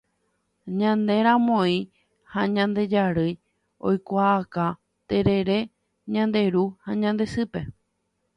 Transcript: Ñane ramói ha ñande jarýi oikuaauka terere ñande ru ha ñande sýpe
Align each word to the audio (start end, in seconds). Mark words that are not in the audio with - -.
Ñane 0.79 1.15
ramói 1.27 1.77
ha 2.31 2.41
ñande 2.55 2.83
jarýi 2.91 3.33
oikuaauka 3.87 4.65
terere 5.07 5.57
ñande 6.13 6.41
ru 6.53 6.63
ha 6.85 6.91
ñande 7.01 7.25
sýpe 7.33 7.59